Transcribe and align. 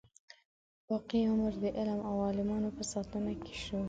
باقي 0.87 1.19
عمر 1.31 1.53
د 1.63 1.65
علم 1.77 1.99
او 2.09 2.15
عالمانو 2.25 2.69
په 2.77 2.83
ساتنه 2.91 3.31
کې 3.43 3.53
شو. 3.63 3.79